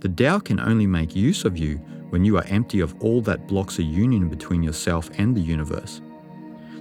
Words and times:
The 0.00 0.08
Tao 0.08 0.38
can 0.38 0.58
only 0.60 0.86
make 0.86 1.14
use 1.14 1.44
of 1.44 1.58
you 1.58 1.76
when 2.08 2.24
you 2.24 2.38
are 2.38 2.44
empty 2.48 2.80
of 2.80 2.94
all 3.00 3.20
that 3.22 3.46
blocks 3.46 3.78
a 3.78 3.82
union 3.82 4.28
between 4.28 4.62
yourself 4.62 5.10
and 5.18 5.36
the 5.36 5.40
universe. 5.40 6.00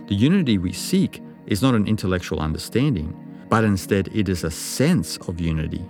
The 0.08 0.16
unity 0.16 0.58
we 0.58 0.72
seek 0.72 1.22
is 1.46 1.62
not 1.62 1.76
an 1.76 1.86
intellectual 1.86 2.40
understanding, 2.40 3.14
but 3.50 3.66
instead 3.66 4.08
it 4.16 4.30
is 4.30 4.44
a 4.44 4.52
sense 4.52 5.18
of 5.28 5.42
unity. 5.42 5.86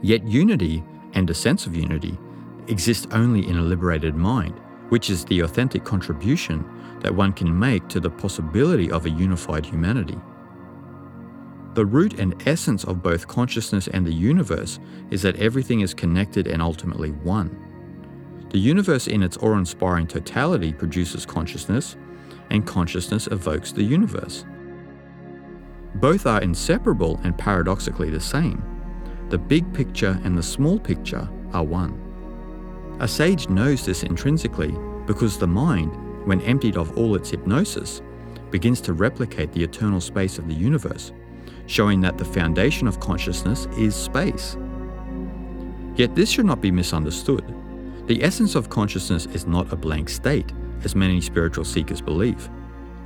Yet 0.00 0.26
unity 0.28 0.84
and 1.14 1.28
a 1.28 1.34
sense 1.34 1.66
of 1.66 1.74
unity 1.74 2.16
exist 2.68 3.08
only 3.10 3.48
in 3.48 3.56
a 3.56 3.62
liberated 3.62 4.14
mind, 4.14 4.54
which 4.90 5.10
is 5.10 5.24
the 5.24 5.40
authentic 5.40 5.84
contribution 5.84 6.64
that 7.00 7.14
one 7.14 7.32
can 7.32 7.58
make 7.58 7.88
to 7.88 8.00
the 8.00 8.10
possibility 8.10 8.90
of 8.90 9.06
a 9.06 9.10
unified 9.10 9.66
humanity. 9.66 10.18
The 11.74 11.84
root 11.84 12.20
and 12.20 12.40
essence 12.46 12.84
of 12.84 13.02
both 13.02 13.26
consciousness 13.26 13.88
and 13.88 14.06
the 14.06 14.12
universe 14.12 14.78
is 15.10 15.22
that 15.22 15.36
everything 15.36 15.80
is 15.80 15.92
connected 15.92 16.46
and 16.46 16.62
ultimately 16.62 17.10
one. 17.10 17.50
The 18.50 18.60
universe, 18.60 19.08
in 19.08 19.24
its 19.24 19.36
awe 19.38 19.56
inspiring 19.56 20.06
totality, 20.06 20.72
produces 20.72 21.26
consciousness, 21.26 21.96
and 22.50 22.64
consciousness 22.64 23.26
evokes 23.26 23.72
the 23.72 23.82
universe. 23.82 24.44
Both 25.96 26.26
are 26.26 26.40
inseparable 26.42 27.20
and 27.24 27.36
paradoxically 27.36 28.10
the 28.10 28.20
same. 28.20 28.62
The 29.30 29.38
big 29.38 29.72
picture 29.74 30.20
and 30.22 30.38
the 30.38 30.42
small 30.44 30.78
picture 30.78 31.28
are 31.52 31.64
one. 31.64 32.00
A 33.00 33.08
sage 33.08 33.48
knows 33.48 33.84
this 33.84 34.04
intrinsically 34.04 34.76
because 35.06 35.38
the 35.38 35.48
mind, 35.48 35.90
when 36.24 36.40
emptied 36.42 36.76
of 36.76 36.96
all 36.96 37.16
its 37.16 37.30
hypnosis, 37.30 38.00
begins 38.52 38.80
to 38.82 38.92
replicate 38.92 39.50
the 39.52 39.64
eternal 39.64 40.00
space 40.00 40.38
of 40.38 40.46
the 40.46 40.54
universe, 40.54 41.12
showing 41.66 42.00
that 42.00 42.18
the 42.18 42.24
foundation 42.24 42.86
of 42.86 43.00
consciousness 43.00 43.66
is 43.78 43.94
space. 43.94 44.56
Yet 45.96 46.14
this 46.14 46.30
should 46.30 46.46
not 46.46 46.60
be 46.60 46.70
misunderstood. 46.70 47.44
The 48.06 48.22
essence 48.22 48.54
of 48.54 48.68
consciousness 48.68 49.26
is 49.26 49.46
not 49.46 49.72
a 49.72 49.76
blank 49.76 50.08
state, 50.08 50.52
as 50.82 50.94
many 50.94 51.20
spiritual 51.20 51.64
seekers 51.64 52.00
believe. 52.00 52.48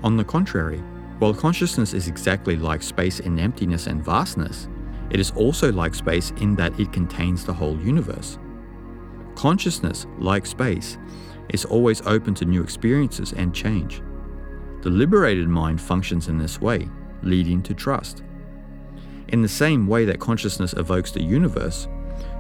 On 0.03 0.17
the 0.17 0.25
contrary, 0.25 0.83
while 1.19 1.35
consciousness 1.35 1.95
is 1.95 2.09
exactly 2.09 2.57
like 2.57 2.83
space 2.83 3.21
in 3.21 3.39
emptiness 3.39 3.87
and 3.87 4.05
vastness, 4.05 4.69
it 5.11 5.21
is 5.21 5.31
also 5.33 5.73
like 5.73 5.95
space 5.95 6.33
in 6.41 6.55
that 6.57 6.79
it 6.79 6.93
contains 6.93 7.45
the 7.45 7.53
whole 7.53 7.79
universe. 7.79 8.39
Consciousness, 9.35 10.07
like 10.19 10.47
space, 10.47 10.99
is 11.51 11.65
always 11.65 12.03
open 12.07 12.35
to 12.35 12.45
new 12.45 12.63
experiences 12.63 13.33
and 13.33 13.55
change. 13.55 14.03
The 14.83 14.91
liberated 14.91 15.49
mind 15.49 15.81
functions 15.81 16.29
in 16.29 16.39
this 16.39 16.61
way, 16.61 16.89
leading 17.23 17.63
to 17.65 17.75
trust. 17.75 18.23
In 19.29 19.43
the 19.43 19.49
same 19.49 19.87
way 19.87 20.07
that 20.07 20.21
consciousness 20.21 20.73
evokes 20.73 21.11
the 21.11 21.23
universe, 21.23 21.87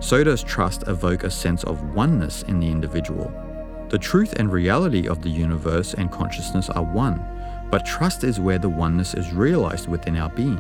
so 0.01 0.25
does 0.25 0.43
trust 0.43 0.89
evoke 0.89 1.25
a 1.25 1.31
sense 1.31 1.63
of 1.65 1.95
oneness 1.95 2.45
in 2.45 2.61
the 2.61 2.67
individual. 2.67 3.31
The 3.91 3.99
truth 3.99 4.35
and 4.39 4.51
reality 4.51 5.07
of 5.07 5.21
the 5.21 5.29
universe 5.29 5.95
and 5.95 6.11
consciousness 6.11 6.71
are 6.71 6.85
one, 6.85 7.23
but 7.71 7.85
trust 7.85 8.25
is 8.25 8.41
where 8.41 8.59
the 8.59 8.71
oneness 8.71 9.13
is 9.13 9.35
realized 9.35 9.89
within 9.89 10.17
our 10.17 10.31
being. 10.31 10.59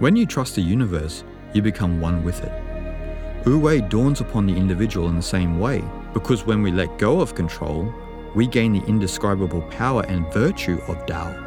When 0.00 0.16
you 0.16 0.26
trust 0.26 0.56
the 0.56 0.62
universe, 0.62 1.22
you 1.52 1.62
become 1.62 2.00
one 2.00 2.24
with 2.24 2.42
it. 2.42 3.46
Wu-Wei 3.46 3.82
dawns 3.82 4.20
upon 4.20 4.46
the 4.46 4.56
individual 4.56 5.08
in 5.08 5.16
the 5.16 5.22
same 5.22 5.60
way, 5.60 5.84
because 6.12 6.44
when 6.44 6.62
we 6.62 6.72
let 6.72 6.98
go 6.98 7.20
of 7.20 7.36
control, 7.36 7.92
we 8.34 8.48
gain 8.48 8.72
the 8.72 8.84
indescribable 8.86 9.62
power 9.70 10.02
and 10.08 10.32
virtue 10.32 10.80
of 10.88 11.06
Tao. 11.06 11.43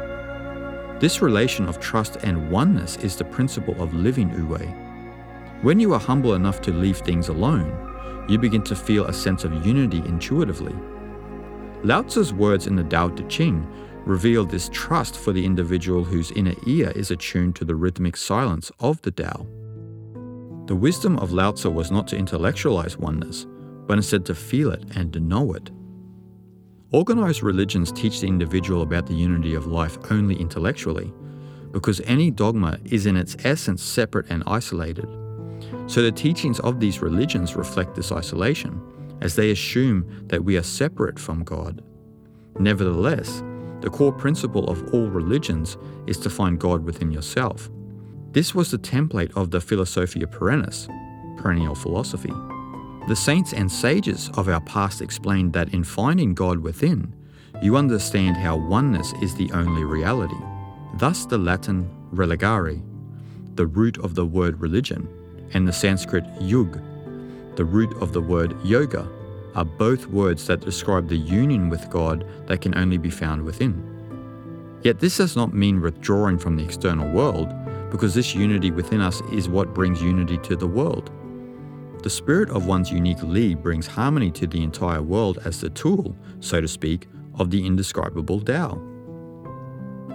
This 1.00 1.22
relation 1.22 1.68
of 1.68 1.78
trust 1.78 2.16
and 2.24 2.50
oneness 2.50 2.96
is 2.96 3.14
the 3.14 3.24
principle 3.24 3.80
of 3.80 3.94
living 3.94 4.32
Wu-Wei. 4.32 4.66
When 5.62 5.78
you 5.78 5.92
are 5.94 6.00
humble 6.00 6.34
enough 6.34 6.60
to 6.62 6.72
leave 6.72 6.98
things 6.98 7.28
alone, 7.28 8.26
you 8.28 8.36
begin 8.36 8.62
to 8.64 8.74
feel 8.74 9.06
a 9.06 9.12
sense 9.12 9.44
of 9.44 9.64
unity 9.64 9.98
intuitively. 9.98 10.74
Lao 11.84 12.02
Tzu's 12.02 12.32
words 12.32 12.66
in 12.66 12.74
the 12.74 12.82
Tao 12.82 13.10
Te 13.10 13.22
Ching 13.24 13.64
reveal 14.04 14.44
this 14.44 14.68
trust 14.72 15.16
for 15.16 15.32
the 15.32 15.44
individual 15.44 16.02
whose 16.02 16.32
inner 16.32 16.54
ear 16.66 16.90
is 16.96 17.12
attuned 17.12 17.54
to 17.56 17.64
the 17.64 17.76
rhythmic 17.76 18.16
silence 18.16 18.72
of 18.80 19.00
the 19.02 19.12
Tao. 19.12 19.46
The 20.66 20.74
wisdom 20.74 21.16
of 21.20 21.32
Lao 21.32 21.52
Tzu 21.52 21.70
was 21.70 21.92
not 21.92 22.08
to 22.08 22.16
intellectualize 22.16 22.98
oneness, 22.98 23.46
but 23.86 23.98
instead 23.98 24.26
to 24.26 24.34
feel 24.34 24.72
it 24.72 24.82
and 24.96 25.12
to 25.12 25.20
know 25.20 25.52
it. 25.52 25.70
Organized 26.90 27.42
religions 27.42 27.92
teach 27.92 28.20
the 28.20 28.26
individual 28.26 28.80
about 28.80 29.06
the 29.06 29.14
unity 29.14 29.54
of 29.54 29.66
life 29.66 29.98
only 30.10 30.34
intellectually, 30.36 31.12
because 31.70 32.00
any 32.06 32.30
dogma 32.30 32.78
is 32.86 33.04
in 33.04 33.14
its 33.14 33.36
essence 33.44 33.82
separate 33.82 34.30
and 34.30 34.42
isolated. 34.46 35.06
So 35.86 36.00
the 36.00 36.10
teachings 36.10 36.60
of 36.60 36.80
these 36.80 37.02
religions 37.02 37.56
reflect 37.56 37.94
this 37.94 38.10
isolation, 38.10 38.80
as 39.20 39.36
they 39.36 39.50
assume 39.50 40.26
that 40.28 40.42
we 40.42 40.56
are 40.56 40.62
separate 40.62 41.18
from 41.18 41.44
God. 41.44 41.84
Nevertheless, 42.58 43.42
the 43.82 43.90
core 43.90 44.12
principle 44.12 44.64
of 44.70 44.94
all 44.94 45.08
religions 45.08 45.76
is 46.06 46.18
to 46.20 46.30
find 46.30 46.58
God 46.58 46.84
within 46.84 47.10
yourself. 47.10 47.68
This 48.32 48.54
was 48.54 48.70
the 48.70 48.78
template 48.78 49.36
of 49.36 49.50
the 49.50 49.60
Philosophia 49.60 50.26
Perennis, 50.26 50.88
perennial 51.36 51.74
philosophy. 51.74 52.32
The 53.08 53.16
saints 53.16 53.54
and 53.54 53.72
sages 53.72 54.30
of 54.34 54.50
our 54.50 54.60
past 54.60 55.00
explained 55.00 55.54
that 55.54 55.72
in 55.72 55.82
finding 55.82 56.34
God 56.34 56.58
within, 56.58 57.14
you 57.62 57.74
understand 57.74 58.36
how 58.36 58.58
oneness 58.58 59.14
is 59.22 59.34
the 59.34 59.50
only 59.52 59.82
reality. 59.82 60.36
Thus, 60.98 61.24
the 61.24 61.38
Latin 61.38 61.88
religare, 62.12 62.82
the 63.54 63.66
root 63.66 63.96
of 64.00 64.14
the 64.14 64.26
word 64.26 64.60
religion, 64.60 65.08
and 65.54 65.66
the 65.66 65.72
Sanskrit 65.72 66.24
yuj, 66.34 66.70
the 67.56 67.64
root 67.64 67.96
of 68.02 68.12
the 68.12 68.20
word 68.20 68.54
yoga, 68.62 69.08
are 69.54 69.64
both 69.64 70.06
words 70.08 70.46
that 70.46 70.60
describe 70.60 71.08
the 71.08 71.16
union 71.16 71.70
with 71.70 71.88
God 71.88 72.26
that 72.46 72.60
can 72.60 72.76
only 72.76 72.98
be 72.98 73.08
found 73.08 73.42
within. 73.42 73.82
Yet 74.82 75.00
this 75.00 75.16
does 75.16 75.34
not 75.34 75.54
mean 75.54 75.80
withdrawing 75.80 76.36
from 76.38 76.56
the 76.56 76.64
external 76.64 77.10
world, 77.10 77.48
because 77.90 78.14
this 78.14 78.34
unity 78.34 78.70
within 78.70 79.00
us 79.00 79.22
is 79.32 79.48
what 79.48 79.72
brings 79.72 80.02
unity 80.02 80.36
to 80.36 80.56
the 80.56 80.66
world. 80.66 81.10
The 82.02 82.10
spirit 82.10 82.50
of 82.50 82.66
one's 82.66 82.92
unique 82.92 83.22
Li 83.22 83.56
brings 83.56 83.88
harmony 83.88 84.30
to 84.32 84.46
the 84.46 84.62
entire 84.62 85.02
world 85.02 85.40
as 85.44 85.60
the 85.60 85.70
tool, 85.70 86.16
so 86.38 86.60
to 86.60 86.68
speak, 86.68 87.08
of 87.34 87.50
the 87.50 87.66
indescribable 87.66 88.40
Tao. 88.40 88.80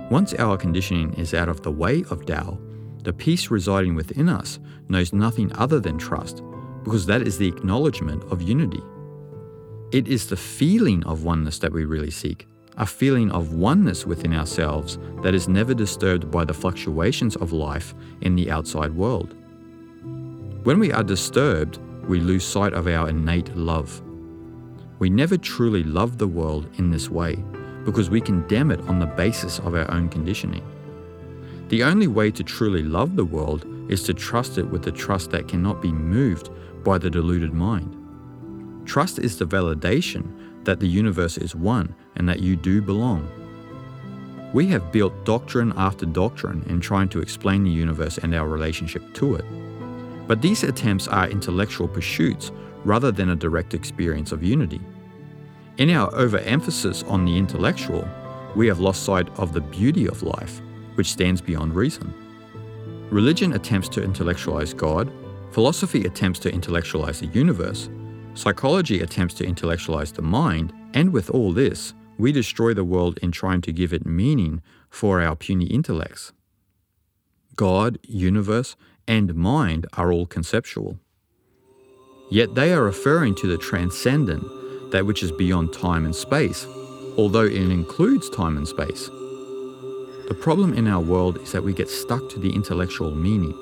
Once 0.10 0.34
our 0.36 0.58
conditioning 0.58 1.14
is 1.16 1.34
out 1.34 1.50
of 1.50 1.62
the 1.62 1.72
way 1.72 2.06
of 2.10 2.26
Tao, 2.26 2.58
the 3.04 3.12
peace 3.12 3.52
residing 3.52 3.96
within 3.96 4.30
us 4.30 4.60
knows 4.88 5.12
nothing 5.12 5.52
other 5.56 5.82
than 5.82 5.98
trust, 5.98 6.42
because 6.84 7.06
that 7.06 7.22
is 7.22 7.38
the 7.38 7.48
acknowledgement 7.48 8.24
of 8.32 8.42
unity. 8.42 8.82
It 9.92 10.08
is 10.08 10.28
the 10.28 10.38
feeling 10.38 11.04
of 11.04 11.26
oneness 11.26 11.60
that 11.60 11.74
we 11.74 11.84
really 11.84 12.12
seek, 12.12 12.48
a 12.78 12.86
feeling 12.86 13.30
of 13.32 13.54
oneness 13.54 14.06
within 14.06 14.34
ourselves 14.34 14.98
that 15.22 15.34
is 15.34 15.50
never 15.50 15.74
disturbed 15.74 16.32
by 16.32 16.46
the 16.46 16.54
fluctuations 16.54 17.36
of 17.36 17.52
life 17.52 17.94
in 18.22 18.36
the 18.36 18.50
outside 18.50 18.94
world. 18.94 19.36
When 20.64 20.80
we 20.80 20.94
are 20.94 21.04
disturbed, 21.04 21.78
we 22.08 22.22
lose 22.22 22.46
sight 22.46 22.72
of 22.72 22.88
our 22.88 23.10
innate 23.10 23.54
love. 23.54 24.02
We 24.98 25.10
never 25.10 25.36
truly 25.36 25.84
love 25.84 26.18
the 26.18 26.28
world 26.28 26.70
in 26.78 26.90
this 26.90 27.10
way 27.10 27.36
because 27.84 28.10
we 28.10 28.22
condemn 28.22 28.72
it 28.72 28.80
on 28.88 28.98
the 28.98 29.06
basis 29.06 29.60
of 29.60 29.76
our 29.76 29.92
own 29.92 30.08
conditioning. 30.08 30.64
The 31.68 31.84
only 31.84 32.08
way 32.08 32.32
to 32.32 32.46
truly 32.46 32.82
love 32.82 33.18
the 33.18 33.26
world 33.26 33.66
is 33.92 34.04
to 34.04 34.14
trust 34.14 34.58
it 34.58 34.64
with 34.64 34.88
a 34.88 34.92
trust 34.94 35.32
that 35.32 35.50
cannot 35.50 35.82
be 35.82 35.92
moved 35.92 36.50
by 36.86 36.98
the 36.98 37.10
deluded 37.10 37.54
mind. 37.54 37.98
Trust 38.86 39.20
is 39.20 39.38
the 39.38 39.46
validation 39.46 40.64
that 40.64 40.80
the 40.80 40.88
universe 40.88 41.38
is 41.38 41.56
one 41.56 41.94
and 42.16 42.30
that 42.30 42.40
you 42.40 42.56
do 42.56 42.82
belong. 42.82 43.28
We 44.54 44.68
have 44.68 44.94
built 44.94 45.26
doctrine 45.26 45.74
after 45.76 46.06
doctrine 46.06 46.64
in 46.68 46.80
trying 46.80 47.10
to 47.10 47.20
explain 47.20 47.66
the 47.66 47.70
universe 47.70 48.18
and 48.18 48.34
our 48.34 48.48
relationship 48.48 49.14
to 49.16 49.36
it. 49.36 49.46
But 50.28 50.42
these 50.42 50.64
attempts 50.64 51.08
are 51.08 51.30
intellectual 51.30 51.88
pursuits 51.88 52.52
rather 52.84 53.12
than 53.12 53.30
a 53.30 53.36
direct 53.36 53.74
experience 53.74 54.32
of 54.32 54.44
unity. 54.44 54.82
In 55.78 55.90
our 55.90 56.14
overemphasis 56.14 57.04
on 57.04 57.26
the 57.26 57.38
intellectual, 57.38 58.08
we 58.56 58.68
have 58.68 58.80
lost 58.80 59.04
sight 59.04 59.28
of 59.40 59.54
the 59.54 59.62
beauty 59.62 60.08
of 60.08 60.22
life 60.24 60.62
which 60.96 61.12
stands 61.12 61.42
beyond 61.42 61.76
reason. 61.76 62.14
Religion 63.10 63.54
attempts 63.54 63.90
to 63.90 64.04
intellectualize 64.04 64.74
God, 64.74 65.12
philosophy 65.52 66.06
attempts 66.06 66.40
to 66.40 66.52
intellectualize 66.52 67.20
the 67.20 67.28
universe, 67.28 67.90
psychology 68.34 69.02
attempts 69.02 69.34
to 69.36 69.46
intellectualize 69.46 70.12
the 70.12 70.22
mind, 70.22 70.74
and 70.94 71.12
with 71.12 71.30
all 71.30 71.52
this, 71.52 71.94
we 72.18 72.32
destroy 72.32 72.74
the 72.74 72.84
world 72.84 73.18
in 73.22 73.32
trying 73.32 73.62
to 73.62 73.72
give 73.72 73.94
it 73.94 74.06
meaning 74.06 74.62
for 74.90 75.22
our 75.22 75.36
puny 75.36 75.66
intellects. 75.66 76.32
God, 77.56 78.00
universe, 78.04 78.76
and 79.08 79.36
mind 79.36 79.86
are 79.94 80.12
all 80.12 80.26
conceptual. 80.26 81.00
Yet 82.30 82.56
they 82.56 82.74
are 82.74 82.84
referring 82.84 83.36
to 83.36 83.48
the 83.48 83.58
transcendent, 83.58 84.44
that 84.92 85.06
which 85.06 85.24
is 85.24 85.32
beyond 85.32 85.74
time 85.74 86.06
and 86.06 86.16
space, 86.16 86.66
although 87.18 87.46
it 87.46 87.54
includes 87.54 88.30
time 88.30 88.58
and 88.58 88.68
space. 88.68 89.10
The 90.30 90.38
problem 90.40 90.74
in 90.74 90.88
our 90.88 91.02
world 91.02 91.38
is 91.40 91.52
that 91.52 91.64
we 91.64 91.74
get 91.74 91.90
stuck 91.90 92.30
to 92.30 92.40
the 92.40 92.54
intellectual 92.54 93.14
meaning. 93.14 93.54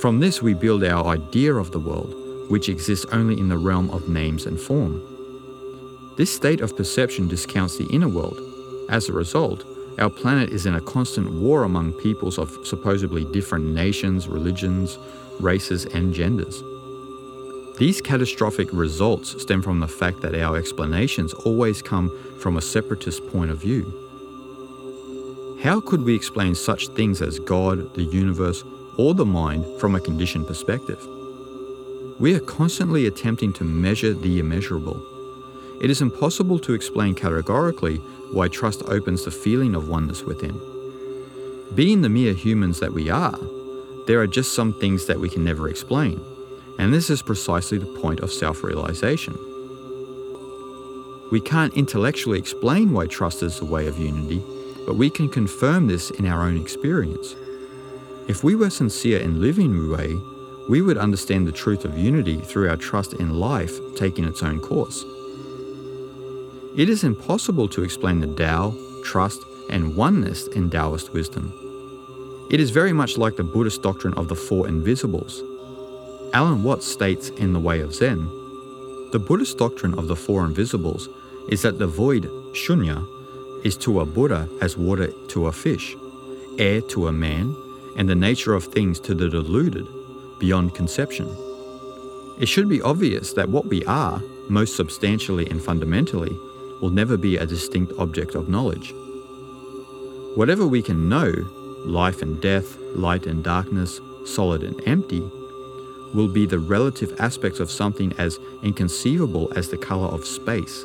From 0.00 0.20
this, 0.20 0.42
we 0.42 0.52
build 0.52 0.82
our 0.82 1.06
idea 1.06 1.54
of 1.54 1.70
the 1.70 1.78
world, 1.78 2.50
which 2.50 2.68
exists 2.68 3.06
only 3.12 3.38
in 3.38 3.48
the 3.48 3.58
realm 3.58 3.88
of 3.90 4.08
names 4.08 4.46
and 4.46 4.58
form. 4.58 5.00
This 6.16 6.34
state 6.34 6.60
of 6.60 6.76
perception 6.76 7.28
discounts 7.28 7.78
the 7.78 7.86
inner 7.86 8.08
world. 8.08 8.38
As 8.90 9.08
a 9.08 9.12
result, 9.12 9.64
our 9.98 10.10
planet 10.10 10.50
is 10.50 10.66
in 10.66 10.74
a 10.74 10.80
constant 10.80 11.30
war 11.32 11.64
among 11.64 11.92
peoples 11.92 12.38
of 12.38 12.66
supposedly 12.66 13.24
different 13.26 13.66
nations, 13.66 14.26
religions, 14.26 14.98
races, 15.38 15.84
and 15.86 16.14
genders. 16.14 16.62
These 17.78 18.00
catastrophic 18.00 18.68
results 18.72 19.40
stem 19.42 19.62
from 19.62 19.80
the 19.80 19.88
fact 19.88 20.20
that 20.20 20.34
our 20.34 20.56
explanations 20.56 21.34
always 21.34 21.82
come 21.82 22.10
from 22.38 22.56
a 22.56 22.62
separatist 22.62 23.26
point 23.28 23.50
of 23.50 23.60
view. 23.60 23.98
How 25.62 25.80
could 25.80 26.02
we 26.02 26.14
explain 26.14 26.54
such 26.54 26.88
things 26.88 27.22
as 27.22 27.38
God, 27.38 27.94
the 27.94 28.02
universe, 28.02 28.64
or 28.96 29.14
the 29.14 29.24
mind 29.24 29.64
from 29.78 29.94
a 29.94 30.00
conditioned 30.00 30.46
perspective? 30.46 31.06
We 32.18 32.34
are 32.34 32.40
constantly 32.40 33.06
attempting 33.06 33.52
to 33.54 33.64
measure 33.64 34.12
the 34.12 34.38
immeasurable. 34.38 35.00
It 35.80 35.90
is 35.90 36.02
impossible 36.02 36.58
to 36.60 36.74
explain 36.74 37.14
categorically 37.14 38.00
why 38.32 38.48
trust 38.48 38.82
opens 38.86 39.24
the 39.24 39.30
feeling 39.30 39.74
of 39.74 39.88
oneness 39.88 40.22
within. 40.22 40.60
Being 41.74 42.02
the 42.02 42.08
mere 42.08 42.34
humans 42.34 42.80
that 42.80 42.92
we 42.92 43.10
are, 43.10 43.38
there 44.06 44.20
are 44.20 44.26
just 44.26 44.54
some 44.54 44.72
things 44.72 45.06
that 45.06 45.20
we 45.20 45.28
can 45.28 45.44
never 45.44 45.68
explain, 45.68 46.20
and 46.78 46.92
this 46.92 47.10
is 47.10 47.22
precisely 47.22 47.78
the 47.78 47.98
point 48.00 48.20
of 48.20 48.32
self 48.32 48.64
realization. 48.64 49.36
We 51.30 51.40
can't 51.40 51.74
intellectually 51.74 52.38
explain 52.38 52.92
why 52.92 53.06
trust 53.06 53.42
is 53.42 53.58
the 53.58 53.64
way 53.64 53.86
of 53.86 53.98
unity, 53.98 54.42
but 54.86 54.96
we 54.96 55.08
can 55.08 55.28
confirm 55.28 55.86
this 55.86 56.10
in 56.10 56.26
our 56.26 56.42
own 56.42 56.60
experience. 56.60 57.34
If 58.28 58.44
we 58.44 58.54
were 58.54 58.70
sincere 58.70 59.18
in 59.20 59.40
living 59.40 59.70
Wu 59.70 60.68
we 60.68 60.80
would 60.80 60.98
understand 60.98 61.46
the 61.46 61.52
truth 61.52 61.84
of 61.84 61.98
unity 61.98 62.36
through 62.38 62.68
our 62.68 62.76
trust 62.76 63.14
in 63.14 63.40
life 63.40 63.78
taking 63.96 64.24
its 64.24 64.42
own 64.42 64.60
course. 64.60 65.04
It 66.74 66.88
is 66.88 67.04
impossible 67.04 67.68
to 67.68 67.82
explain 67.82 68.20
the 68.20 68.34
Tao, 68.34 68.74
trust, 69.04 69.42
and 69.68 69.94
oneness 69.94 70.46
in 70.48 70.70
Taoist 70.70 71.12
wisdom. 71.12 71.52
It 72.50 72.60
is 72.60 72.70
very 72.70 72.94
much 72.94 73.18
like 73.18 73.36
the 73.36 73.44
Buddhist 73.44 73.82
doctrine 73.82 74.14
of 74.14 74.28
the 74.28 74.34
Four 74.34 74.66
Invisibles. 74.68 75.42
Alan 76.32 76.62
Watts 76.62 76.86
states 76.86 77.28
in 77.28 77.52
The 77.52 77.60
Way 77.60 77.80
of 77.80 77.94
Zen 77.94 78.24
The 79.12 79.18
Buddhist 79.18 79.58
doctrine 79.58 79.98
of 79.98 80.08
the 80.08 80.16
Four 80.16 80.46
Invisibles 80.46 81.10
is 81.50 81.60
that 81.60 81.78
the 81.78 81.86
void, 81.86 82.24
shunya, 82.54 83.06
is 83.66 83.76
to 83.76 84.00
a 84.00 84.06
Buddha 84.06 84.48
as 84.62 84.78
water 84.78 85.08
to 85.28 85.48
a 85.48 85.52
fish, 85.52 85.94
air 86.58 86.80
to 86.92 87.08
a 87.08 87.12
man, 87.12 87.54
and 87.98 88.08
the 88.08 88.14
nature 88.14 88.54
of 88.54 88.64
things 88.64 88.98
to 89.00 89.14
the 89.14 89.28
deluded, 89.28 89.86
beyond 90.38 90.74
conception. 90.74 91.28
It 92.40 92.48
should 92.48 92.70
be 92.70 92.80
obvious 92.80 93.34
that 93.34 93.50
what 93.50 93.66
we 93.66 93.84
are, 93.84 94.22
most 94.48 94.74
substantially 94.74 95.46
and 95.50 95.62
fundamentally, 95.62 96.34
will 96.82 96.90
never 96.90 97.16
be 97.16 97.38
a 97.38 97.46
distinct 97.46 97.92
object 97.98 98.34
of 98.34 98.48
knowledge. 98.50 98.92
Whatever 100.34 100.66
we 100.66 100.82
can 100.82 101.08
know, 101.08 101.30
life 101.86 102.20
and 102.20 102.40
death, 102.42 102.76
light 102.94 103.26
and 103.26 103.42
darkness, 103.42 104.00
solid 104.26 104.62
and 104.62 104.80
empty, 104.86 105.20
will 106.12 106.28
be 106.28 106.44
the 106.44 106.58
relative 106.58 107.18
aspects 107.18 107.60
of 107.60 107.70
something 107.70 108.12
as 108.18 108.38
inconceivable 108.62 109.50
as 109.56 109.68
the 109.68 109.78
color 109.78 110.08
of 110.08 110.26
space. 110.26 110.84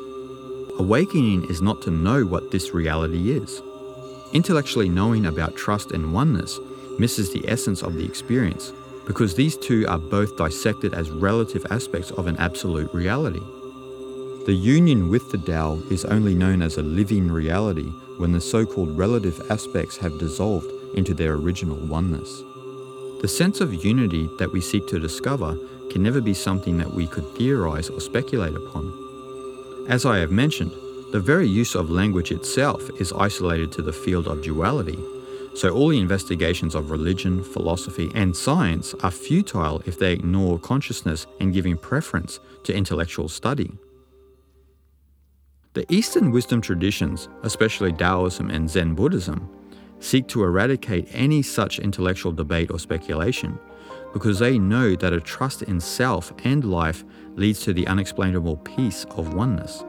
Awakening 0.78 1.50
is 1.50 1.60
not 1.60 1.82
to 1.82 1.90
know 1.90 2.24
what 2.24 2.50
this 2.50 2.72
reality 2.72 3.32
is. 3.32 3.60
Intellectually 4.32 4.88
knowing 4.88 5.26
about 5.26 5.56
trust 5.56 5.90
and 5.90 6.14
oneness 6.14 6.58
misses 6.98 7.32
the 7.32 7.46
essence 7.48 7.82
of 7.82 7.94
the 7.94 8.04
experience 8.04 8.72
because 9.06 9.34
these 9.34 9.56
two 9.56 9.86
are 9.88 9.98
both 9.98 10.36
dissected 10.36 10.94
as 10.94 11.10
relative 11.10 11.66
aspects 11.70 12.10
of 12.12 12.26
an 12.26 12.36
absolute 12.36 12.92
reality. 12.92 13.40
The 14.48 14.54
union 14.54 15.10
with 15.10 15.30
the 15.30 15.36
Tao 15.36 15.78
is 15.90 16.06
only 16.06 16.34
known 16.34 16.62
as 16.62 16.78
a 16.78 16.82
living 16.82 17.30
reality 17.30 17.90
when 18.16 18.32
the 18.32 18.40
so 18.40 18.64
called 18.64 18.96
relative 18.96 19.50
aspects 19.50 19.98
have 19.98 20.18
dissolved 20.18 20.72
into 20.94 21.12
their 21.12 21.34
original 21.34 21.76
oneness. 21.76 22.42
The 23.20 23.28
sense 23.28 23.60
of 23.60 23.84
unity 23.84 24.26
that 24.38 24.50
we 24.50 24.62
seek 24.62 24.86
to 24.86 24.98
discover 24.98 25.54
can 25.90 26.02
never 26.02 26.22
be 26.22 26.32
something 26.32 26.78
that 26.78 26.94
we 26.94 27.06
could 27.06 27.30
theorize 27.36 27.90
or 27.90 28.00
speculate 28.00 28.54
upon. 28.54 29.86
As 29.86 30.06
I 30.06 30.16
have 30.16 30.30
mentioned, 30.30 30.72
the 31.12 31.20
very 31.20 31.46
use 31.46 31.74
of 31.74 31.90
language 31.90 32.32
itself 32.32 32.88
is 32.98 33.12
isolated 33.12 33.70
to 33.72 33.82
the 33.82 33.92
field 33.92 34.26
of 34.28 34.42
duality, 34.42 34.98
so 35.56 35.74
all 35.74 35.88
the 35.88 36.00
investigations 36.00 36.74
of 36.74 36.90
religion, 36.90 37.44
philosophy, 37.44 38.10
and 38.14 38.34
science 38.34 38.94
are 39.02 39.10
futile 39.10 39.82
if 39.84 39.98
they 39.98 40.14
ignore 40.14 40.58
consciousness 40.58 41.26
and 41.38 41.52
giving 41.52 41.76
preference 41.76 42.40
to 42.64 42.74
intellectual 42.74 43.28
study. 43.28 43.72
The 45.74 45.84
Eastern 45.92 46.30
wisdom 46.30 46.62
traditions, 46.62 47.28
especially 47.42 47.92
Taoism 47.92 48.50
and 48.50 48.70
Zen 48.70 48.94
Buddhism, 48.94 49.48
seek 50.00 50.26
to 50.28 50.42
eradicate 50.42 51.08
any 51.12 51.42
such 51.42 51.78
intellectual 51.78 52.32
debate 52.32 52.70
or 52.70 52.78
speculation 52.78 53.58
because 54.14 54.38
they 54.38 54.58
know 54.58 54.96
that 54.96 55.12
a 55.12 55.20
trust 55.20 55.62
in 55.62 55.78
self 55.78 56.32
and 56.44 56.64
life 56.64 57.04
leads 57.34 57.60
to 57.60 57.74
the 57.74 57.86
unexplainable 57.86 58.56
peace 58.58 59.04
of 59.10 59.34
oneness. 59.34 59.84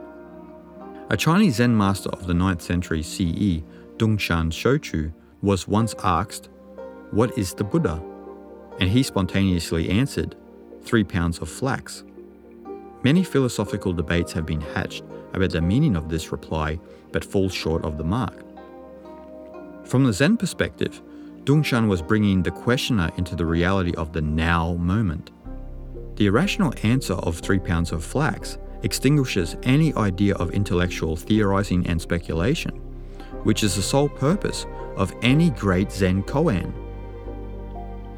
A 1.09 1.17
Chinese 1.17 1.55
Zen 1.55 1.75
master 1.75 2.09
of 2.09 2.27
the 2.27 2.33
9th 2.33 2.61
century 2.61 3.01
CE, 3.01 3.63
Dongshan 3.97 4.51
Shouchu, 4.51 5.13
was 5.41 5.67
once 5.67 5.95
asked, 6.03 6.49
What 7.11 7.37
is 7.37 7.53
the 7.53 7.63
Buddha? 7.63 8.03
And 8.79 8.89
he 8.89 9.01
spontaneously 9.01 9.89
answered, 9.89 10.35
Three 10.81 11.05
pounds 11.05 11.39
of 11.39 11.49
flax. 11.49 12.03
Many 13.01 13.23
philosophical 13.23 13.93
debates 13.93 14.33
have 14.33 14.45
been 14.45 14.61
hatched 14.61 15.03
about 15.33 15.51
the 15.51 15.61
meaning 15.61 15.95
of 15.95 16.09
this 16.09 16.31
reply, 16.31 16.79
but 17.11 17.25
fall 17.25 17.49
short 17.49 17.83
of 17.83 17.97
the 17.97 18.03
mark. 18.03 18.43
From 19.85 20.03
the 20.03 20.13
Zen 20.13 20.37
perspective, 20.37 21.01
Dongshan 21.43 21.87
was 21.87 22.01
bringing 22.01 22.43
the 22.43 22.51
questioner 22.51 23.11
into 23.17 23.35
the 23.35 23.45
reality 23.45 23.93
of 23.95 24.13
the 24.13 24.21
now 24.21 24.73
moment. 24.75 25.31
The 26.15 26.27
irrational 26.27 26.73
answer 26.83 27.15
of 27.15 27.39
three 27.39 27.59
pounds 27.59 27.91
of 27.91 28.03
flax 28.03 28.57
extinguishes 28.83 29.55
any 29.63 29.93
idea 29.95 30.35
of 30.35 30.51
intellectual 30.51 31.15
theorizing 31.15 31.87
and 31.87 32.01
speculation, 32.01 32.71
which 33.43 33.63
is 33.63 33.75
the 33.75 33.81
sole 33.81 34.09
purpose 34.09 34.65
of 34.95 35.13
any 35.21 35.49
great 35.51 35.91
Zen 35.91 36.23
koan. 36.23 36.73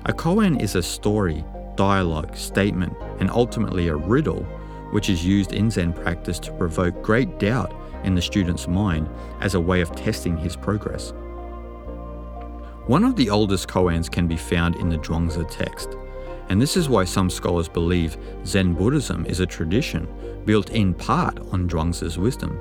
A 0.05 0.13
koan 0.13 0.61
is 0.61 0.75
a 0.75 0.83
story, 0.83 1.45
dialogue, 1.75 2.35
statement, 2.35 2.93
and 3.19 3.29
ultimately 3.29 3.87
a 3.87 3.95
riddle 3.95 4.45
which 4.91 5.09
is 5.09 5.25
used 5.25 5.53
in 5.53 5.69
Zen 5.69 5.93
practice 5.93 6.39
to 6.39 6.53
provoke 6.53 7.01
great 7.01 7.39
doubt 7.39 7.73
in 8.03 8.15
the 8.15 8.21
student's 8.21 8.67
mind 8.67 9.09
as 9.39 9.55
a 9.55 9.59
way 9.59 9.81
of 9.81 9.95
testing 9.95 10.37
his 10.37 10.55
progress. 10.55 11.13
One 12.87 13.03
of 13.03 13.15
the 13.15 13.29
oldest 13.29 13.67
koans 13.67 14.11
can 14.11 14.27
be 14.27 14.37
found 14.37 14.75
in 14.75 14.89
the 14.89 14.97
Zhuangzi 14.97 15.49
text, 15.49 15.95
and 16.49 16.61
this 16.61 16.75
is 16.75 16.89
why 16.89 17.05
some 17.05 17.29
scholars 17.29 17.69
believe 17.69 18.17
Zen 18.45 18.73
Buddhism 18.73 19.25
is 19.25 19.39
a 19.39 19.45
tradition 19.45 20.07
built 20.45 20.71
in 20.71 20.93
part 20.93 21.39
on 21.51 21.69
Zhuangzi's 21.69 22.17
wisdom. 22.17 22.59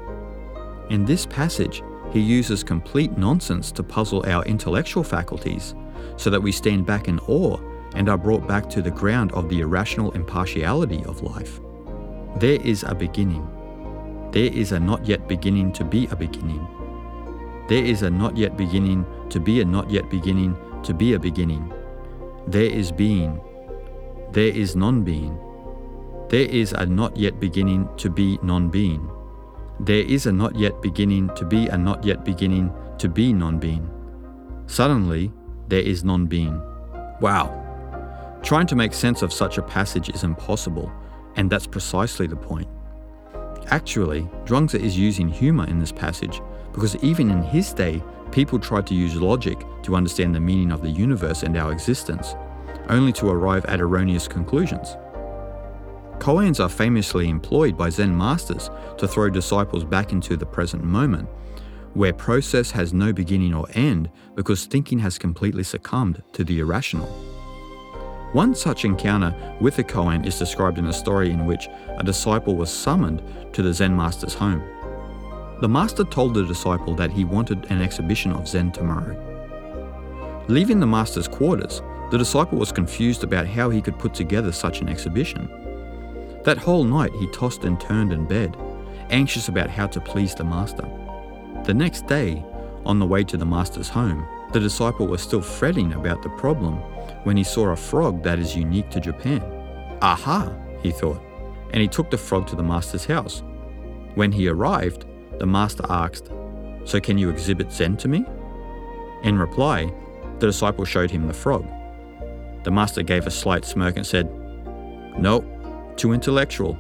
In 0.91 1.05
this 1.05 1.27
passage, 1.27 1.83
he 2.13 2.21
uses 2.21 2.63
complete 2.63 3.17
nonsense 3.17 3.73
to 3.73 3.83
puzzle 3.83 4.25
our 4.27 4.45
intellectual 4.45 5.03
faculties 5.03 5.75
so 6.17 6.29
that 6.31 6.43
we 6.43 6.53
stand 6.53 6.85
back 6.85 7.09
in 7.09 7.19
awe 7.21 7.59
and 7.95 8.09
are 8.09 8.19
brought 8.19 8.47
back 8.47 8.69
to 8.71 8.83
the 8.83 8.91
ground 8.91 9.33
of 9.33 9.49
the 9.49 9.61
irrational 9.61 10.13
impartiality 10.13 11.05
of 11.05 11.23
life. 11.23 11.61
There 12.37 12.61
is 12.63 12.85
a 12.85 12.95
beginning. 12.95 13.47
There 14.31 14.45
is 14.53 14.73
a 14.73 14.79
not 14.79 15.05
yet 15.05 15.27
beginning 15.27 15.73
to 15.73 15.85
be 15.85 16.07
a 16.11 16.17
beginning. 16.17 16.67
There 17.69 17.85
is 17.85 18.03
a 18.03 18.11
not 18.11 18.37
yet 18.37 18.57
beginning 18.57 19.05
to 19.29 19.41
be 19.41 19.61
a 19.61 19.65
not 19.65 19.91
yet 19.91 20.09
beginning 20.09 20.57
to 20.85 20.95
be 20.95 21.15
a 21.15 21.19
beginning. 21.19 21.73
There 22.47 22.71
is 22.71 22.93
being. 22.93 23.41
There 24.33 24.49
is 24.49 24.77
non 24.77 25.03
being. 25.03 25.37
There 26.29 26.49
is 26.49 26.73
a 26.73 26.87
not 26.87 27.17
yet 27.17 27.41
beginning 27.41 27.89
to 27.97 28.09
be 28.09 28.39
non 28.43 28.71
being. 28.71 29.11
There 29.81 30.05
is 30.05 30.27
a 30.27 30.33
not 30.33 30.55
yet 30.55 30.81
beginning 30.81 31.31
to 31.35 31.45
be 31.45 31.67
a 31.67 31.77
not 31.77 32.05
yet 32.05 32.25
beginning 32.25 32.73
to 32.99 33.09
be 33.09 33.33
non 33.33 33.59
being. 33.59 33.91
Suddenly, 34.67 35.33
there 35.69 35.83
is 35.83 36.05
non 36.05 36.27
being. 36.27 36.63
Wow. 37.21 37.57
Trying 38.43 38.69
to 38.69 38.77
make 38.77 38.95
sense 38.95 39.23
of 39.23 39.33
such 39.33 39.59
a 39.59 39.63
passage 39.63 40.09
is 40.09 40.23
impossible 40.23 40.91
and 41.37 41.51
that's 41.51 41.67
precisely 41.67 42.27
the 42.27 42.37
point. 42.37 42.69
Actually, 43.69 44.23
Zhuangzi 44.45 44.81
is 44.81 44.99
using 44.99 45.29
humor 45.29 45.67
in 45.69 45.79
this 45.79 45.93
passage 45.93 46.41
because 46.73 46.97
even 46.97 47.31
in 47.31 47.43
his 47.43 47.73
day, 47.73 48.03
people 48.33 48.59
tried 48.59 48.87
to 48.89 48.95
use 48.95 49.15
logic 49.17 49.59
to 49.83 49.97
understand 49.97 50.35
the 50.35 50.41
meaning 50.41 50.73
of 50.73 50.83
the 50.83 50.91
universe 50.91 51.43
and 51.43 51.57
our 51.57 51.73
existence, 51.73 52.35
only 52.89 53.13
to 53.13 53.29
arrive 53.29 53.65
at 53.67 53.81
erroneous 53.81 54.29
conclusions. 54.29 54.97
Koans 56.19 56.63
are 56.63 56.69
famously 56.69 57.29
employed 57.29 57.79
by 57.79 57.89
Zen 57.89 58.17
masters 58.17 58.71
to 58.99 59.09
throw 59.09 59.31
disciples 59.31 59.85
back 59.85 60.13
into 60.13 60.37
the 60.37 60.47
present 60.47 60.85
moment, 60.85 61.29
where 61.95 62.13
process 62.13 62.71
has 62.71 62.93
no 62.93 63.13
beginning 63.13 63.55
or 63.55 63.67
end 63.75 64.11
because 64.35 64.67
thinking 64.67 64.99
has 64.99 65.19
completely 65.19 65.63
succumbed 65.63 66.23
to 66.33 66.45
the 66.45 66.61
irrational. 66.61 67.30
One 68.33 68.55
such 68.55 68.85
encounter 68.85 69.35
with 69.61 69.79
a 69.81 69.83
koan 69.83 70.25
is 70.25 70.39
described 70.39 70.79
in 70.79 70.87
a 70.87 70.93
story 70.93 71.31
in 71.31 71.47
which 71.47 71.69
a 71.99 72.05
disciple 72.05 72.55
was 72.55 72.71
summoned 72.73 73.23
to 73.53 73.63
the 73.63 73.75
Zen 73.75 73.97
master's 73.97 74.35
home. 74.35 74.63
The 75.61 75.69
master 75.69 76.05
told 76.05 76.35
the 76.35 76.47
disciple 76.47 76.95
that 76.95 77.11
he 77.11 77.25
wanted 77.25 77.67
an 77.71 77.83
exhibition 77.83 78.33
of 78.33 78.47
Zen 78.47 78.71
tomorrow. 78.71 79.17
Leaving 80.47 80.79
the 80.79 80.87
master's 80.87 81.27
quarters, 81.27 81.83
the 82.13 82.19
disciple 82.19 82.57
was 82.57 82.71
confused 82.71 83.25
about 83.25 83.49
how 83.49 83.69
he 83.69 83.83
could 83.83 83.99
put 83.99 84.15
together 84.15 84.53
such 84.53 84.81
an 84.81 84.89
exhibition. 84.89 85.49
That 86.45 86.59
whole 86.59 86.85
night 86.85 87.13
he 87.15 87.27
tossed 87.33 87.65
and 87.65 87.81
turned 87.81 88.13
in 88.13 88.27
bed, 88.27 88.57
anxious 89.11 89.49
about 89.49 89.71
how 89.71 89.89
to 89.89 90.01
please 90.01 90.37
the 90.37 90.45
master. 90.45 90.89
The 91.65 91.75
next 91.75 92.07
day, 92.07 92.45
on 92.87 93.01
the 93.01 93.07
way 93.07 93.25
to 93.25 93.37
the 93.37 93.45
master's 93.45 93.89
home, 93.89 94.27
the 94.53 94.61
disciple 94.61 95.07
was 95.07 95.21
still 95.21 95.43
fretting 95.43 95.93
about 95.93 96.23
the 96.23 96.31
problem 96.31 96.81
when 97.25 97.37
he 97.37 97.45
saw 97.45 97.69
a 97.69 97.77
frog 97.77 98.23
that 98.23 98.39
is 98.39 98.57
unique 98.57 98.91
to 98.91 99.01
Japan. 99.01 99.43
Aha, 100.03 100.53
he 100.83 100.91
thought, 100.91 101.21
and 101.73 101.83
he 101.83 101.89
took 101.89 102.11
the 102.11 102.19
frog 102.19 102.47
to 102.49 102.57
the 102.57 102.63
master's 102.63 103.05
house. 103.05 103.43
When 104.15 104.33
he 104.33 104.49
arrived, 104.49 105.05
the 105.39 105.47
master 105.47 105.85
asked, 105.89 106.31
So 106.85 107.01
can 107.01 107.19
you 107.19 107.31
exhibit 107.31 107.73
Zen 107.73 107.97
to 107.99 108.09
me? 108.09 108.25
In 109.23 109.39
reply, 109.39 109.93
the 110.39 110.47
disciple 110.47 110.85
showed 110.85 111.11
him 111.11 111.27
the 111.27 111.35
frog. 111.35 111.67
The 112.65 112.71
master 112.71 113.03
gave 113.03 113.27
a 113.27 113.31
slight 113.31 113.65
smirk 113.65 113.97
and 113.97 114.07
said, 114.07 114.31
No, 115.19 115.45
too 115.97 116.13
intellectual. 116.13 116.79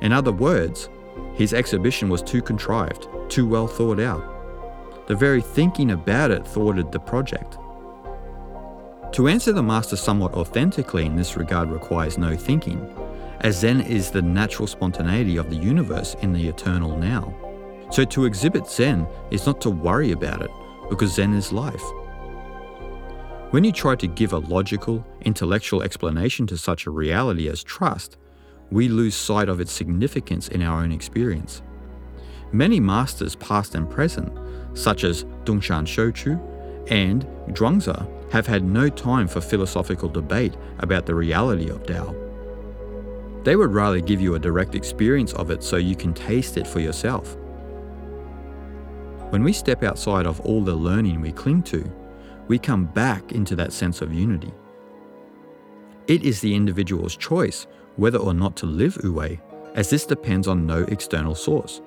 In 0.00 0.12
other 0.12 0.32
words, 0.32 0.88
his 1.34 1.52
exhibition 1.52 2.08
was 2.08 2.22
too 2.22 2.42
contrived, 2.42 3.08
too 3.28 3.46
well 3.46 3.66
thought 3.66 4.00
out. 4.00 5.06
The 5.06 5.14
very 5.14 5.40
thinking 5.40 5.90
about 5.92 6.30
it 6.30 6.46
thwarted 6.46 6.92
the 6.92 7.00
project. 7.00 7.58
To 9.12 9.26
answer 9.26 9.52
the 9.52 9.62
Master 9.62 9.96
somewhat 9.96 10.34
authentically 10.34 11.04
in 11.04 11.16
this 11.16 11.36
regard 11.36 11.70
requires 11.70 12.18
no 12.18 12.36
thinking, 12.36 12.94
as 13.40 13.60
Zen 13.60 13.80
is 13.80 14.10
the 14.10 14.22
natural 14.22 14.68
spontaneity 14.68 15.38
of 15.38 15.50
the 15.50 15.56
universe 15.56 16.14
in 16.20 16.32
the 16.32 16.46
eternal 16.46 16.96
now. 16.96 17.34
So 17.90 18.04
to 18.04 18.26
exhibit 18.26 18.68
Zen 18.68 19.06
is 19.30 19.46
not 19.46 19.60
to 19.62 19.70
worry 19.70 20.12
about 20.12 20.42
it, 20.42 20.50
because 20.90 21.14
Zen 21.14 21.34
is 21.34 21.52
life. 21.52 21.82
When 23.50 23.64
you 23.64 23.72
try 23.72 23.96
to 23.96 24.06
give 24.06 24.34
a 24.34 24.38
logical, 24.38 25.04
intellectual 25.22 25.82
explanation 25.82 26.46
to 26.48 26.58
such 26.58 26.86
a 26.86 26.90
reality 26.90 27.48
as 27.48 27.64
trust, 27.64 28.18
we 28.70 28.88
lose 28.88 29.14
sight 29.14 29.48
of 29.48 29.58
its 29.58 29.72
significance 29.72 30.48
in 30.48 30.62
our 30.62 30.82
own 30.82 30.92
experience. 30.92 31.62
Many 32.52 32.78
masters, 32.78 33.36
past 33.36 33.74
and 33.74 33.88
present, 33.88 34.38
such 34.74 35.04
as 35.04 35.24
Dongshan 35.44 35.86
Shouchu 35.86 36.38
and 36.90 37.24
Zhuangzi, 37.48 38.17
have 38.30 38.46
had 38.46 38.64
no 38.64 38.88
time 38.88 39.26
for 39.28 39.40
philosophical 39.40 40.08
debate 40.08 40.56
about 40.80 41.06
the 41.06 41.14
reality 41.14 41.70
of 41.70 41.86
Tao. 41.86 42.14
They 43.44 43.56
would 43.56 43.72
rather 43.72 44.00
give 44.00 44.20
you 44.20 44.34
a 44.34 44.38
direct 44.38 44.74
experience 44.74 45.32
of 45.34 45.50
it 45.50 45.62
so 45.62 45.76
you 45.76 45.96
can 45.96 46.12
taste 46.12 46.56
it 46.56 46.66
for 46.66 46.80
yourself. 46.80 47.36
When 49.30 49.42
we 49.42 49.52
step 49.52 49.82
outside 49.82 50.26
of 50.26 50.40
all 50.40 50.62
the 50.62 50.74
learning 50.74 51.20
we 51.20 51.32
cling 51.32 51.62
to, 51.64 51.90
we 52.48 52.58
come 52.58 52.86
back 52.86 53.32
into 53.32 53.54
that 53.56 53.72
sense 53.72 54.00
of 54.00 54.12
unity. 54.12 54.52
It 56.06 56.22
is 56.22 56.40
the 56.40 56.54
individual's 56.54 57.16
choice 57.16 57.66
whether 57.96 58.18
or 58.18 58.32
not 58.32 58.56
to 58.56 58.66
live 58.66 58.96
Wu-Wei, 59.02 59.40
as 59.74 59.90
this 59.90 60.06
depends 60.06 60.48
on 60.48 60.66
no 60.66 60.84
external 60.84 61.34
source. 61.34 61.82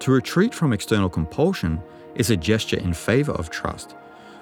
To 0.00 0.12
retreat 0.12 0.54
from 0.54 0.72
external 0.72 1.10
compulsion 1.10 1.82
is 2.14 2.30
a 2.30 2.36
gesture 2.36 2.78
in 2.78 2.94
favor 2.94 3.32
of 3.32 3.50
trust, 3.50 3.96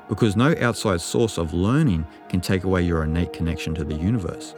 because 0.09 0.37
no 0.37 0.55
outside 0.61 1.01
source 1.01 1.39
of 1.39 1.53
learning 1.53 2.07
can 2.29 2.41
take 2.41 2.65
away 2.65 2.83
your 2.83 3.05
innate 3.05 3.33
connection 3.33 3.75
to 3.75 3.85
the 3.85 3.95
universe. 3.95 4.55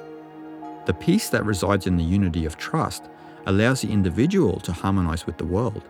The 0.86 0.94
peace 0.94 1.28
that 1.30 1.44
resides 1.44 1.86
in 1.86 1.96
the 1.96 2.04
unity 2.04 2.44
of 2.44 2.56
trust 2.56 3.04
allows 3.46 3.82
the 3.82 3.90
individual 3.90 4.60
to 4.60 4.72
harmonize 4.72 5.26
with 5.26 5.38
the 5.38 5.44
world. 5.44 5.82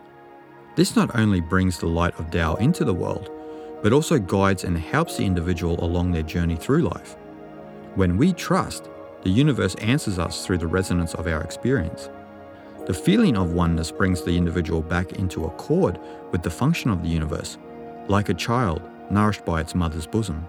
This 0.75 0.95
not 0.95 1.13
only 1.15 1.41
brings 1.41 1.77
the 1.77 1.87
light 1.87 2.17
of 2.19 2.31
Tao 2.31 2.55
into 2.55 2.85
the 2.85 2.93
world, 2.93 3.29
but 3.81 3.93
also 3.93 4.19
guides 4.19 4.63
and 4.63 4.77
helps 4.77 5.17
the 5.17 5.25
individual 5.25 5.83
along 5.83 6.11
their 6.11 6.23
journey 6.23 6.55
through 6.55 6.81
life. 6.81 7.15
When 7.95 8.17
we 8.17 8.33
trust, 8.33 8.89
the 9.23 9.29
universe 9.29 9.75
answers 9.75 10.19
us 10.19 10.45
through 10.45 10.59
the 10.59 10.67
resonance 10.67 11.13
of 11.13 11.27
our 11.27 11.41
experience. 11.41 12.09
The 12.85 12.93
feeling 12.93 13.37
of 13.37 13.53
oneness 13.53 13.91
brings 13.91 14.21
the 14.21 14.37
individual 14.37 14.81
back 14.81 15.13
into 15.13 15.45
accord 15.45 15.99
with 16.31 16.43
the 16.43 16.49
function 16.49 16.89
of 16.89 17.03
the 17.03 17.09
universe, 17.09 17.57
like 18.07 18.29
a 18.29 18.33
child 18.33 18.81
nourished 19.11 19.45
by 19.45 19.61
its 19.61 19.75
mother's 19.75 20.07
bosom. 20.07 20.47